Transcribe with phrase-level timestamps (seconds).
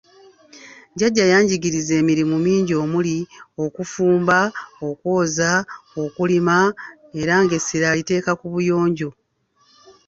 [0.93, 3.17] Jjajja yanjigiriza emirimu mingi omuli;
[3.63, 4.39] okufumba,
[4.87, 5.51] okwoza,
[6.03, 6.57] okulima
[7.21, 9.09] era ng'essira aliteeka ku buyonjo.